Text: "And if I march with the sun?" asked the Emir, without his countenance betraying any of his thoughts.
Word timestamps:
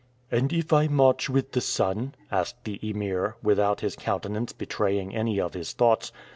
"And 0.31 0.51
if 0.51 0.73
I 0.73 0.87
march 0.87 1.29
with 1.29 1.51
the 1.51 1.61
sun?" 1.61 2.15
asked 2.31 2.63
the 2.63 2.79
Emir, 2.81 3.35
without 3.43 3.81
his 3.81 3.95
countenance 3.95 4.51
betraying 4.51 5.13
any 5.13 5.39
of 5.39 5.53
his 5.53 5.73
thoughts. 5.73 6.11